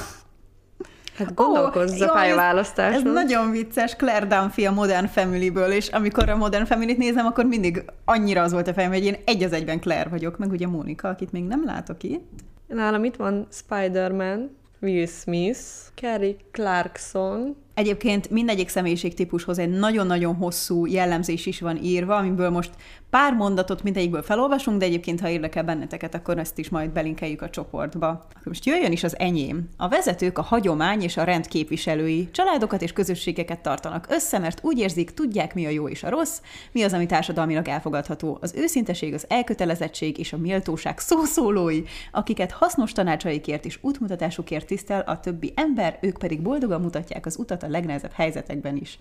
[1.16, 3.00] Hát gondolkozz oh, a pályaválasztáson.
[3.00, 7.26] Ez, ez nagyon vicces, Claire Dunphy a Modern Family-ből, és amikor a Modern Family-t nézem,
[7.26, 10.50] akkor mindig annyira az volt a fejem, hogy én egy az egyben Claire vagyok, meg
[10.50, 12.30] ugye Mónika, akit még nem látok itt.
[12.66, 15.60] Nálam itt van Spider-Man, Will Smith,
[15.94, 22.70] Kerry Clarkson, Egyébként mindegyik személyiségtípushoz egy nagyon-nagyon hosszú jellemzés is van írva, amiből most
[23.10, 27.50] pár mondatot mindegyikből felolvasunk, de egyébként, ha érdekel benneteket, akkor ezt is majd belinkeljük a
[27.50, 28.08] csoportba.
[28.08, 29.68] Akkor most jöjjön is az enyém.
[29.76, 32.28] A vezetők a hagyomány és a rend képviselői.
[32.32, 36.40] Családokat és közösségeket tartanak össze, mert úgy érzik, tudják, mi a jó és a rossz,
[36.72, 38.38] mi az, ami társadalmilag elfogadható.
[38.40, 41.82] Az őszinteség, az elkötelezettség és a méltóság szószólói,
[42.12, 47.62] akiket hasznos tanácsaikért és útmutatásukért tisztel a többi ember, ők pedig boldogan mutatják az utat
[47.64, 48.98] a legnehezebb helyzetekben is.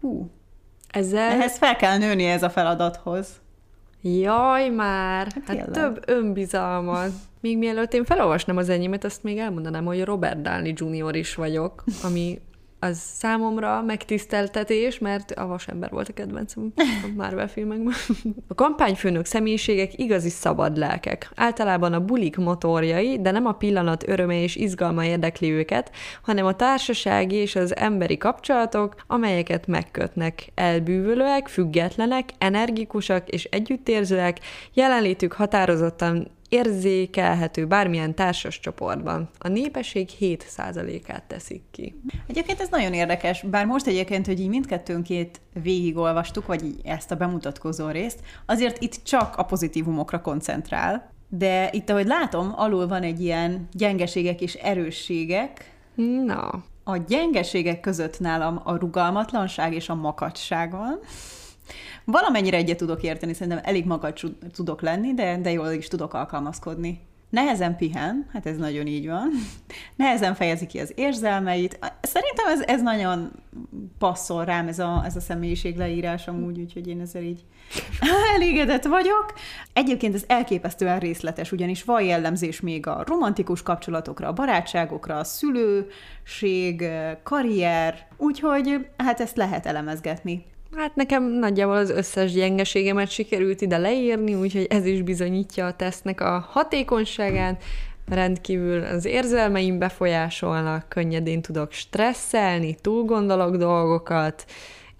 [0.00, 0.30] Hú,
[0.90, 1.30] Ezzel...
[1.30, 3.28] ehhez fel kell nőni ez a feladathoz.
[4.02, 7.10] Jaj már, hát, hát több önbizalmat.
[7.40, 11.14] Még mielőtt én felolvasnám az enyémet, azt még elmondanám, hogy Robert Downey Jr.
[11.14, 12.40] is vagyok, ami
[12.80, 17.94] az számomra megtiszteltetés, mert a vasember volt a kedvencem a Marvel filmekben.
[18.48, 21.30] A kampányfőnök személyiségek igazi szabad lelkek.
[21.34, 25.90] Általában a bulik motorjai, de nem a pillanat öröme és izgalma érdekli őket,
[26.22, 30.48] hanem a társasági és az emberi kapcsolatok, amelyeket megkötnek.
[30.54, 34.38] Elbűvölőek, függetlenek, energikusak és együttérzőek,
[34.72, 39.30] jelenlétük határozottan érzékelhető bármilyen társas csoportban.
[39.38, 42.00] A népesség 7%-át teszik ki.
[42.26, 47.16] Egyébként ez nagyon érdekes, bár most egyébként, hogy így mindkettőnkét végigolvastuk, vagy így ezt a
[47.16, 53.20] bemutatkozó részt, azért itt csak a pozitívumokra koncentrál, de itt, ahogy látom, alul van egy
[53.20, 55.74] ilyen gyengeségek és erősségek.
[56.24, 56.64] Na.
[56.84, 60.98] A gyengeségek között nálam a rugalmatlanság és a makacság van.
[62.04, 67.00] Valamennyire egyet tudok érteni, szerintem elég magas tudok lenni, de, de jól is tudok alkalmazkodni.
[67.30, 69.30] Nehezen pihen, hát ez nagyon így van.
[69.96, 71.78] Nehezen fejezi ki az érzelmeit.
[72.00, 73.30] Szerintem ez, ez nagyon
[73.98, 77.44] passzol rám ez a, ez a személyiség leírás amúgy, úgyhogy én ezzel így
[78.34, 79.34] elégedett vagyok.
[79.72, 86.84] Egyébként ez elképesztően részletes, ugyanis van jellemzés még a romantikus kapcsolatokra, a barátságokra, a szülőség,
[87.22, 90.49] karrier, úgyhogy hát ezt lehet elemezgetni.
[90.76, 96.20] Hát nekem nagyjából az összes gyengeségemet sikerült ide leírni, úgyhogy ez is bizonyítja a tesznek
[96.20, 97.62] a hatékonyságát.
[98.08, 104.44] Rendkívül az érzelmeim befolyásolnak, könnyedén tudok stresszelni, túl gondolok dolgokat,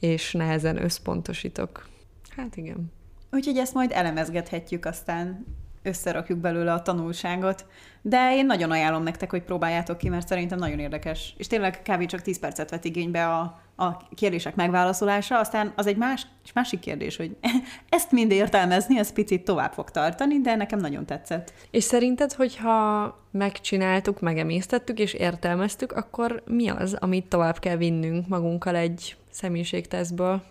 [0.01, 1.89] és nehezen összpontosítok.
[2.37, 2.93] Hát igen.
[3.33, 5.47] Úgyhogy ezt majd elemezgethetjük, aztán
[5.83, 7.67] összerakjuk belőle a tanulságot.
[8.03, 11.35] De én nagyon ajánlom nektek, hogy próbáljátok ki, mert szerintem nagyon érdekes.
[11.39, 12.07] És tényleg kb.
[12.07, 17.17] csak 10 percet vett igénybe a, a kérdések megválaszolása, aztán az egy más, másik kérdés,
[17.17, 17.37] hogy
[17.89, 21.53] ezt mind értelmezni, ez picit tovább fog tartani, de nekem nagyon tetszett.
[21.71, 28.77] És szerinted, hogyha megcsináltuk, megemésztettük és értelmeztük, akkor mi az, amit tovább kell vinnünk magunkkal
[28.77, 30.43] egy személyiségtesztből?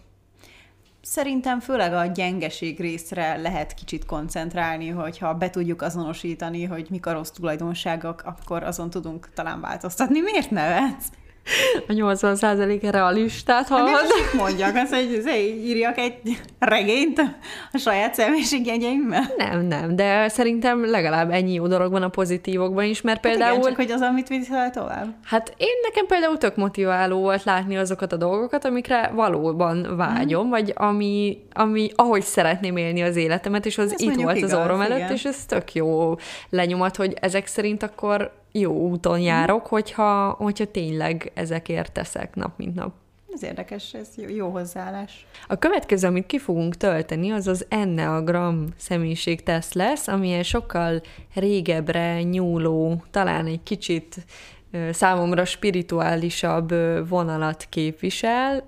[1.01, 7.13] Szerintem főleg a gyengeség részre lehet kicsit koncentrálni, hogyha be tudjuk azonosítani, hogy mik a
[7.13, 10.19] rossz tulajdonságok, akkor azon tudunk talán változtatni.
[10.19, 11.07] Miért nevetsz?
[11.87, 13.89] A 80% realistát hallod?
[13.89, 15.23] Hát, mondjak, azt, hogy
[15.65, 17.19] írjak egy regényt
[17.71, 19.23] a saját személyiségjegyeimmel?
[19.37, 23.43] Nem, nem, de szerintem legalább ennyi jó dolog van a pozitívokban is, mert például...
[23.45, 25.15] Hát igen, csak hogy az, amit viszel tovább.
[25.23, 30.49] Hát én nekem például tök motiváló volt látni azokat a dolgokat, amikre valóban vágyom, hmm.
[30.49, 34.59] vagy ami, ami, ahogy szeretném élni az életemet, és az Ezt itt volt igaz, az
[34.59, 35.11] orrom előtt, igen.
[35.11, 36.15] és ez tök jó
[36.49, 42.75] lenyomat, hogy ezek szerint akkor jó úton járok, hogyha, hogyha tényleg ezekért teszek nap mint
[42.75, 42.93] nap.
[43.33, 45.25] Ez érdekes, ez jó, jó hozzáállás.
[45.47, 51.01] A következő, amit ki fogunk tölteni, az az Enneagram személyiségteszt lesz, ami sokkal
[51.35, 54.25] régebbre nyúló, talán egy kicsit
[54.91, 56.73] számomra spirituálisabb
[57.07, 58.63] vonalat képvisel.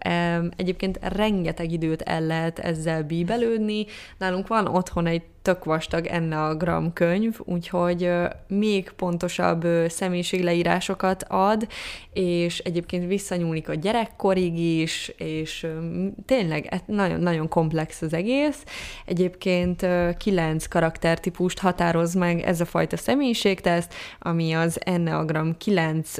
[0.55, 3.85] Egyébként rengeteg időt el lehet ezzel bíbelődni.
[4.17, 8.11] Nálunk van otthon egy tök vastag enne a gram könyv, úgyhogy
[8.47, 11.67] még pontosabb személyiségleírásokat ad,
[12.13, 15.67] és egyébként visszanyúlik a gyerekkorig is, és
[16.25, 18.63] tényleg nagyon-nagyon komplex az egész.
[19.05, 19.85] Egyébként
[20.17, 26.15] kilenc karaktertípust határoz meg ez a fajta személyiségteszt, ami az Enneagram kilenc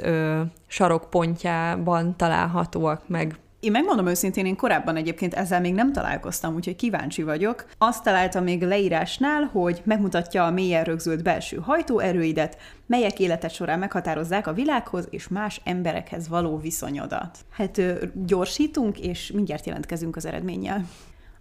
[0.66, 7.22] sarokpontjában találhatóak meg én megmondom őszintén, én korábban egyébként ezzel még nem találkoztam, úgyhogy kíváncsi
[7.22, 7.66] vagyok.
[7.78, 14.46] Azt találtam még leírásnál, hogy megmutatja a mélyen rögzült belső hajtóerőidet, melyek életed során meghatározzák
[14.46, 17.38] a világhoz és más emberekhez való viszonyodat.
[17.50, 17.80] Hát
[18.26, 20.84] gyorsítunk, és mindjárt jelentkezünk az eredménnyel.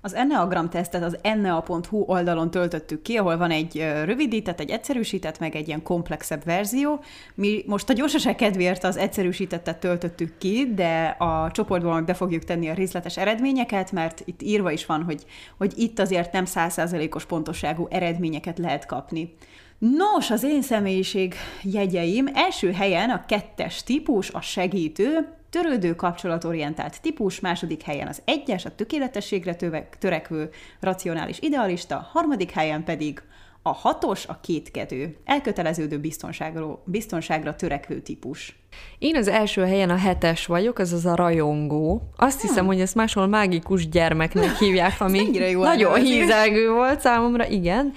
[0.04, 5.56] Az Enneagram tesztet az ennea.hu oldalon töltöttük ki, ahol van egy rövidített, egy egyszerűsített, meg
[5.56, 7.00] egy ilyen komplexebb verzió.
[7.36, 12.44] Mi most a gyorsaság kedvéért az egyszerűsítettet töltöttük ki, de a csoportban majd be fogjuk
[12.44, 15.26] tenni a részletes eredményeket, mert itt írva is van, hogy,
[15.58, 19.34] hogy itt azért nem százszázalékos pontosságú eredményeket lehet kapni.
[19.78, 27.40] Nos, az én személyiség jegyeim első helyen a kettes típus, a segítő, törődő kapcsolatorientált típus,
[27.40, 29.56] második helyen az egyes, a tökéletességre
[30.00, 33.22] törekvő racionális idealista, harmadik helyen pedig
[33.62, 38.60] a hatos, a kétkedő, elköteleződő biztonságra, biztonságra törekvő típus.
[39.00, 42.02] Én az első helyen a hetes vagyok, az az a rajongó.
[42.16, 42.50] Azt hmm.
[42.50, 47.94] hiszem, hogy ezt máshol mágikus gyermeknek hívják, ami nagyon hízelgő volt számomra, igen.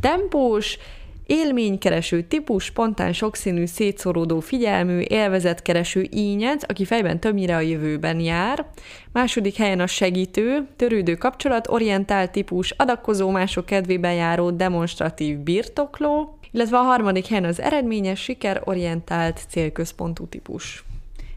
[0.00, 0.78] Tempós,
[1.26, 8.66] Élménykereső típus, spontán, sokszínű, szétszoródó figyelmű, élvezetkereső ínyenc, aki fejben többnyire a jövőben jár.
[9.12, 16.78] Második helyen a segítő, törődő kapcsolat, orientált típus, adakozó, mások kedvében járó, demonstratív birtokló, illetve
[16.78, 20.84] a harmadik helyen az eredményes, sikerorientált, célközpontú típus.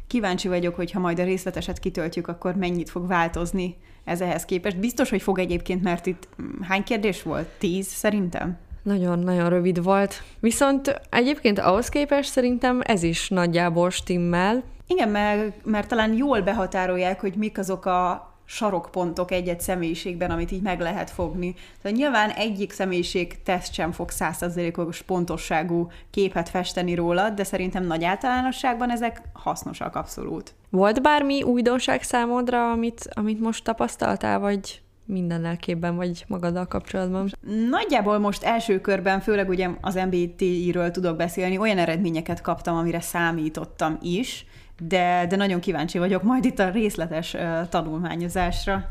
[0.08, 4.80] Kíváncsi vagyok, hogy ha majd a részleteset kitöltjük, akkor mennyit fog változni ez ehhez képest.
[4.80, 6.28] Biztos, hogy fog egyébként, mert itt
[6.62, 7.48] hány kérdés volt?
[7.58, 8.58] Tíz szerintem?
[8.84, 10.24] Nagyon-nagyon rövid volt.
[10.40, 14.64] Viszont egyébként ahhoz képest szerintem ez is nagyjából stimmel.
[14.88, 20.62] Igen, mert, mert talán jól behatárolják, hogy mik azok a sarokpontok egy-egy személyiségben, amit így
[20.62, 21.56] meg lehet fogni.
[21.82, 28.04] Tehát nyilván egyik személyiség teszt sem fog százszerzelékos pontosságú képet festeni róla, de szerintem nagy
[28.04, 30.54] általánosságban ezek hasznosak abszolút.
[30.70, 37.30] Volt bármi újdonság számodra, amit, amit most tapasztaltál, vagy mindennel képben vagy magaddal kapcsolatban?
[37.70, 43.98] Nagyjából most első körben, főleg ugye az MBTI-ről tudok beszélni, olyan eredményeket kaptam, amire számítottam
[44.02, 44.46] is,
[44.80, 48.90] de, de nagyon kíváncsi vagyok majd itt a részletes uh, tanulmányozásra.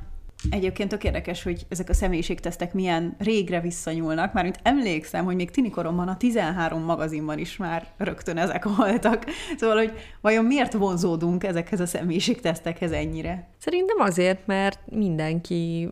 [0.50, 5.50] Egyébként tök érdekes, hogy ezek a személyiségtesztek milyen régre visszanyúlnak, már mint emlékszem, hogy még
[5.50, 9.24] tinikoromban a 13 magazinban is már rögtön ezek voltak.
[9.56, 13.48] Szóval, hogy vajon miért vonzódunk ezekhez a személyiségtesztekhez ennyire?
[13.58, 15.88] Szerintem azért, mert mindenki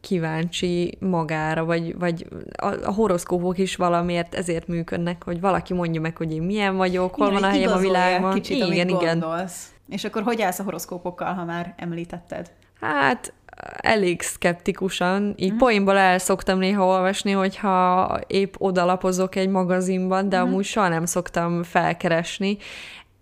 [0.00, 6.16] kíváncsi magára, vagy, vagy a, a horoszkópok is valamiért ezért működnek, hogy valaki mondja meg,
[6.16, 8.34] hogy én milyen vagyok, hol igen, van a helyem a világban.
[8.34, 9.18] Kicsit, igen, igen.
[9.18, 9.72] Gondolsz.
[9.88, 12.50] És akkor hogy állsz a horoszkópokkal, ha már említetted?
[12.80, 13.32] Hát
[13.76, 15.34] elég szkeptikusan.
[15.36, 15.56] Így mm.
[15.56, 20.42] poénból el szoktam néha olvasni, hogyha épp odalapozok egy magazinban, de mm.
[20.42, 22.56] amúgy soha nem szoktam felkeresni.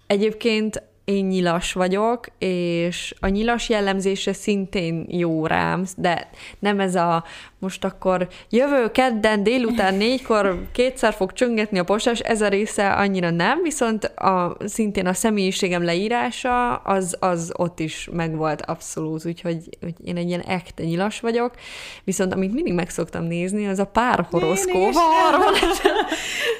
[0.07, 7.25] Egyébként én nyilas vagyok, és a nyilas jellemzése szintén jó rám, de nem ez a
[7.59, 13.31] most akkor jövő kedden délután négykor kétszer fog csöngetni a postás, ez a része annyira
[13.31, 19.95] nem, viszont a, szintén a személyiségem leírása az, az ott is megvolt abszolút, úgyhogy hogy
[20.05, 21.55] én egy ilyen ekte nyilas vagyok,
[22.05, 24.93] viszont amit mindig meg szoktam nézni, az a párhoroszkóp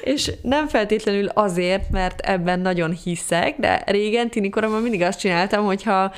[0.03, 6.11] és nem feltétlenül azért, mert ebben nagyon hiszek, de régen, tinikoromban mindig azt csináltam, hogyha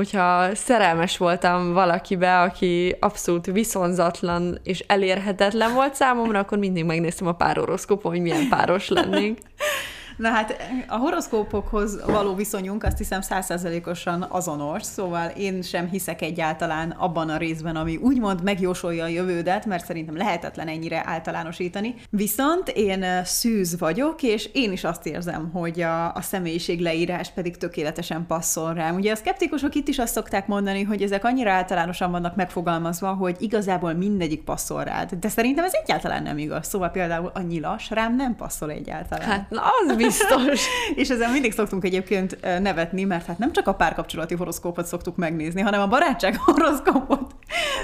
[0.00, 7.32] hogyha szerelmes voltam valakibe, aki abszolút viszonzatlan és elérhetetlen volt számomra, akkor mindig megnéztem a
[7.32, 9.38] párhoroszkópon, hogy milyen páros lennénk.
[10.20, 10.56] Na hát
[10.88, 17.36] a horoszkópokhoz való viszonyunk azt hiszem százszerzelékosan azonos, szóval én sem hiszek egyáltalán abban a
[17.36, 21.94] részben, ami úgymond megjósolja a jövődet, mert szerintem lehetetlen ennyire általánosítani.
[22.10, 27.56] Viszont én szűz vagyok, és én is azt érzem, hogy a, a személyiség leírás pedig
[27.56, 28.94] tökéletesen passzol rám.
[28.94, 33.36] Ugye a szkeptikusok itt is azt szokták mondani, hogy ezek annyira általánosan vannak megfogalmazva, hogy
[33.38, 35.12] igazából mindegyik passzol rád.
[35.12, 36.66] De szerintem ez egyáltalán nem igaz.
[36.66, 39.28] Szóval például a nyilas rám nem passzol egyáltalán.
[39.28, 40.08] Hát na, az biztos.
[41.00, 45.60] és ezen mindig szoktunk egyébként nevetni, mert hát nem csak a párkapcsolati horoszkópot szoktuk megnézni,
[45.60, 47.34] hanem a barátság horoszkópot.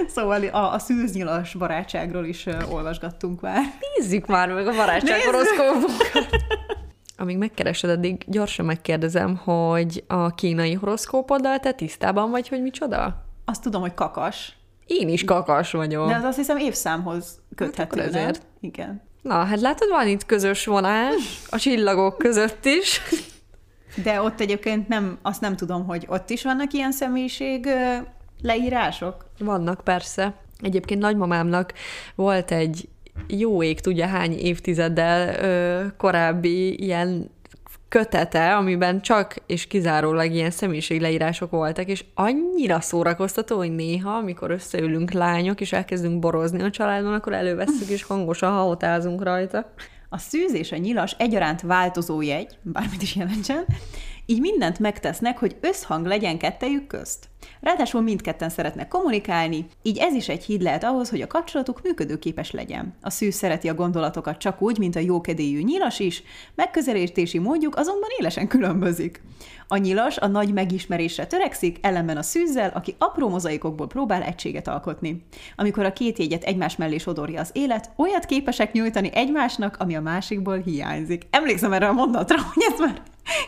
[0.09, 3.63] Szóval a, a szűznyilas barátságról is olvasgattunk már.
[3.97, 6.29] Nézzük már meg a barátság horoszkópokat.
[7.19, 13.25] Amíg megkeresed, addig gyorsan megkérdezem, hogy a kínai horoszkópoddal te tisztában vagy, hogy micsoda?
[13.45, 14.57] Azt tudom, hogy kakas.
[14.87, 16.09] Én is kakas vagyok.
[16.09, 18.47] De az azt hiszem évszámhoz köthető, hát ezért.
[18.61, 19.03] Igen.
[19.27, 23.01] Na, hát látod, van itt közös vonás a csillagok között is.
[24.03, 27.69] De ott egyébként nem, azt nem tudom, hogy ott is vannak ilyen személyiség
[28.43, 29.27] leírások?
[29.39, 30.35] Vannak, persze.
[30.61, 31.73] Egyébként nagymamámnak
[32.15, 32.89] volt egy
[33.27, 37.31] jó ég tudja hány évtizeddel ö, korábbi ilyen
[37.97, 45.11] kötete, amiben csak és kizárólag ilyen személyiségleírások voltak, és annyira szórakoztató, hogy néha, amikor összeülünk
[45.11, 49.73] lányok, és elkezdünk borozni a családon, akkor elővesszük, és hangosan hahotázunk rajta.
[50.09, 53.65] A szűz és a nyilas egyaránt változó jegy, bármit is jelentsen,
[54.27, 57.29] így mindent megtesznek, hogy összhang legyen kettejük közt.
[57.61, 62.51] Ráadásul mindketten szeretnek kommunikálni, így ez is egy híd lehet ahhoz, hogy a kapcsolatuk működőképes
[62.51, 62.95] legyen.
[63.01, 66.23] A szűz szereti a gondolatokat csak úgy, mint a jókedélyű nyilas is,
[66.55, 69.23] megközelítési módjuk azonban élesen különbözik.
[69.69, 75.25] A nyilas a nagy megismerésre törekszik, ellenben a szűzzel, aki apró mozaikokból próbál egységet alkotni.
[75.57, 80.01] Amikor a két jegyet egymás mellé sodorja az élet, olyat képesek nyújtani egymásnak, ami a
[80.01, 81.27] másikból hiányzik.
[81.31, 83.03] Emlékszem erre a mondatra, hogy ezt már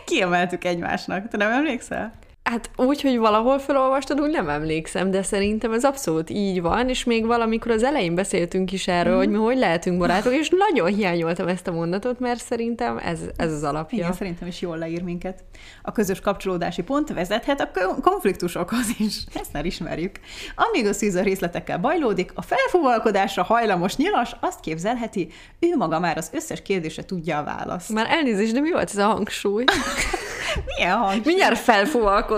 [0.05, 1.27] kiemeltük egymásnak.
[1.27, 2.13] Te nem emlékszel?
[2.49, 7.03] Hát úgy, hogy valahol felolvastad, úgy nem emlékszem, de szerintem ez abszolút így van, és
[7.03, 9.17] még valamikor az elején beszéltünk is erről, mm.
[9.17, 13.51] hogy mi hogy lehetünk barátok, és nagyon hiányoltam ezt a mondatot, mert szerintem ez, ez
[13.51, 13.97] az alapja.
[13.97, 15.43] Igen, szerintem is jól leír minket.
[15.81, 19.23] A közös kapcsolódási pont vezethet a konfliktusokhoz is.
[19.33, 20.19] Ezt már ismerjük.
[20.55, 25.27] Amíg a szűz a részletekkel bajlódik, a felfúvalkodásra hajlamos nyilas azt képzelheti,
[25.59, 27.93] ő maga már az összes kérdésre tudja a választ.
[27.93, 29.63] Már elnézést, de mi volt ez a hangsúly?
[30.65, 31.21] Milyen hangsúly?
[31.25, 31.57] Mindjárt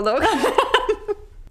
[0.02, 0.24] felfúvalkodok.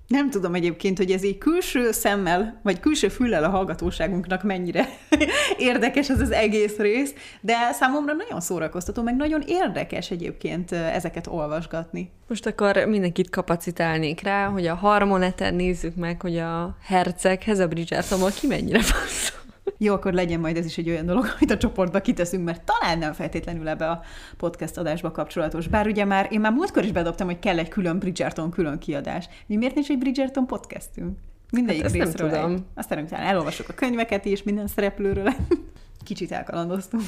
[0.07, 4.87] Nem tudom egyébként, hogy ez így külső szemmel, vagy külső füllel a hallgatóságunknak mennyire
[5.57, 12.11] érdekes ez az egész rész, de számomra nagyon szórakoztató, meg nagyon érdekes egyébként ezeket olvasgatni.
[12.27, 18.31] Most akkor mindenkit kapacitálnék rá, hogy a harmoneten nézzük meg, hogy a herceghez a Bridgertonból
[18.39, 19.40] ki mennyire passzol.
[19.84, 22.98] Jó, akkor legyen majd ez is egy olyan dolog, amit a csoportba kiteszünk, mert talán
[22.98, 24.02] nem feltétlenül ebbe a
[24.38, 25.67] podcast adásba kapcsolatos.
[25.67, 29.30] Bár ugye már, én már múltkor is bedobtam, hogy kell egy külön Bridgerton külön kiadás.
[29.46, 31.17] Mi miért nincs egy Bridgerton podcastünk?
[31.52, 32.54] Mindegyik hát részről nem tudom.
[32.54, 32.62] Egy.
[32.76, 35.34] Aztán utána elolvasok a könyveket is, minden szereplőről.
[36.04, 37.04] Kicsit elkalandoztunk.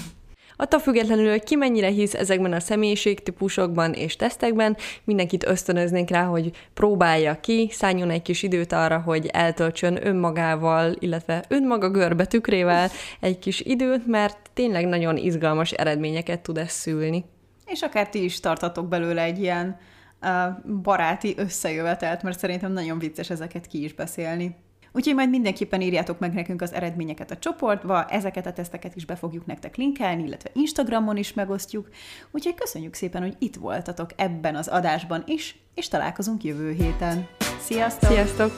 [0.56, 6.52] Attól függetlenül, hogy ki mennyire hisz ezekben a személyiségtípusokban és tesztekben, mindenkit ösztönöznénk rá, hogy
[6.74, 12.89] próbálja ki, szálljon egy kis időt arra, hogy eltöltsön önmagával, illetve önmaga görbe tükrével
[13.20, 17.26] egy kis időt, mert tényleg nagyon izgalmas eredményeket tud ez szülni.
[17.66, 19.78] És akár ti is tartatok belőle egy ilyen
[20.22, 20.30] uh,
[20.82, 24.56] baráti összejövetelt, mert szerintem nagyon vicces ezeket ki is beszélni.
[24.93, 29.15] Úgyhogy majd mindenképpen írjátok meg nekünk az eredményeket a csoportba, ezeket a teszteket is be
[29.15, 31.89] fogjuk nektek linkelni, illetve Instagramon is megosztjuk.
[32.32, 37.27] Úgyhogy köszönjük szépen, hogy itt voltatok ebben az adásban is, és találkozunk jövő héten.
[37.60, 38.10] Sziasztok!
[38.10, 38.51] Sziasztok!